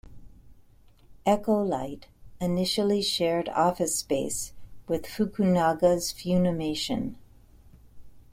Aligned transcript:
EchoLight 1.27 2.05
initially 2.39 3.03
shared 3.03 3.49
office 3.49 3.95
space 3.99 4.51
with 4.87 5.03
Fukunaga's 5.05 6.11
Funimation. 6.11 7.13